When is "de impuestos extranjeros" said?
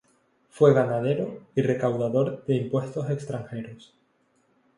2.47-3.93